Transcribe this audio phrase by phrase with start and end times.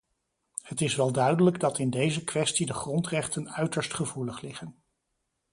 [0.63, 4.75] Het is wel duidelijk dat in deze kwestie de grondrechten uiterst gevoelig liggen.